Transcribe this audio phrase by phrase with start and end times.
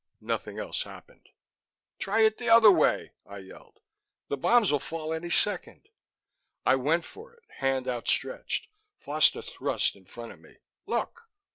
[0.19, 1.29] Nothing else happened.
[1.99, 3.81] "Try it the other way," I yelled.
[4.29, 5.89] "The bombs will fall any second"
[6.65, 8.67] I went for it, hand outstretched.
[8.97, 10.57] Foster thrust in front of me.
[10.87, 11.29] "Look!"